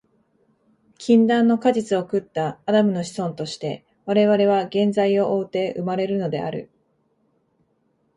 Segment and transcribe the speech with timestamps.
[0.97, 6.71] 禁断の果実を食ったアダムの子孫として、我々は原罪を負うて生まれるのである。